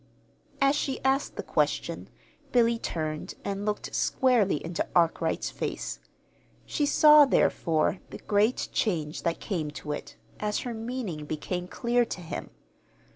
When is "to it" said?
9.69-10.17